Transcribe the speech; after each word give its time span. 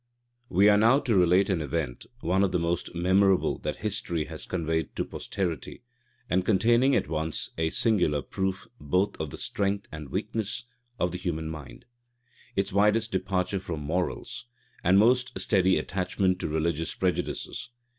}We 0.49 0.67
are 0.67 0.79
now 0.79 0.99
to 1.01 1.15
relate 1.15 1.47
an 1.51 1.61
event, 1.61 2.07
one 2.21 2.43
of 2.43 2.51
the 2.51 2.57
most 2.57 2.95
memorable 2.95 3.59
that 3.59 3.83
history 3.83 4.25
has 4.25 4.47
conveyed 4.47 4.95
to 4.95 5.05
posterity, 5.05 5.83
and 6.27 6.43
containing 6.43 6.95
at 6.95 7.07
once 7.07 7.51
a 7.55 7.69
singular 7.69 8.23
proof 8.23 8.65
both 8.79 9.15
of 9.21 9.29
the 9.29 9.37
strength 9.37 9.87
and 9.91 10.09
weakness 10.09 10.65
of 10.99 11.11
the 11.11 11.19
human 11.19 11.49
mind; 11.49 11.85
its 12.55 12.73
widest 12.73 13.11
departure 13.11 13.59
from 13.59 13.81
morals, 13.81 14.47
and 14.83 14.97
most 14.97 15.39
steady 15.39 15.77
attachment 15.77 16.39
to 16.39 16.47
religious 16.47 16.95
prejudices. 16.95 17.69